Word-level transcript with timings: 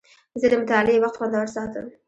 زه 0.39 0.47
د 0.49 0.53
مطالعې 0.61 0.99
وخت 1.01 1.15
خوندور 1.19 1.47
ساتم. 1.55 1.85